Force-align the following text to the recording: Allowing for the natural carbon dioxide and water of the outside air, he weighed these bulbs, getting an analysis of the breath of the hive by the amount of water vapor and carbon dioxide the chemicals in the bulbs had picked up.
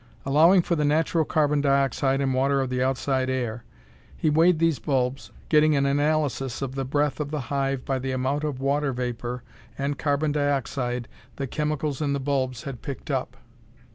Allowing 0.25 0.63
for 0.63 0.75
the 0.75 0.83
natural 0.83 1.25
carbon 1.25 1.61
dioxide 1.61 2.21
and 2.21 2.33
water 2.33 2.59
of 2.59 2.71
the 2.71 2.81
outside 2.81 3.29
air, 3.29 3.63
he 4.17 4.31
weighed 4.31 4.57
these 4.57 4.79
bulbs, 4.79 5.29
getting 5.47 5.75
an 5.75 5.85
analysis 5.85 6.63
of 6.63 6.73
the 6.73 6.83
breath 6.85 7.19
of 7.19 7.29
the 7.29 7.39
hive 7.53 7.85
by 7.85 7.99
the 7.99 8.11
amount 8.11 8.43
of 8.43 8.59
water 8.59 8.93
vapor 8.93 9.43
and 9.77 9.99
carbon 9.99 10.31
dioxide 10.31 11.07
the 11.35 11.45
chemicals 11.45 12.01
in 12.01 12.13
the 12.13 12.19
bulbs 12.19 12.63
had 12.63 12.81
picked 12.81 13.11
up. 13.11 13.37